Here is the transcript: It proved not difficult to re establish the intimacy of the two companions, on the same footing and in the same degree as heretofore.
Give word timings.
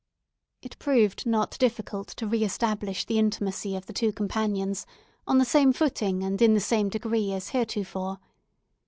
It 0.63 0.79
proved 0.79 1.27
not 1.27 1.59
difficult 1.59 2.07
to 2.17 2.25
re 2.25 2.43
establish 2.43 3.05
the 3.05 3.19
intimacy 3.19 3.75
of 3.75 3.85
the 3.85 3.93
two 3.93 4.11
companions, 4.11 4.87
on 5.27 5.37
the 5.37 5.45
same 5.45 5.71
footing 5.73 6.23
and 6.23 6.41
in 6.41 6.55
the 6.55 6.59
same 6.59 6.89
degree 6.89 7.31
as 7.33 7.49
heretofore. 7.49 8.17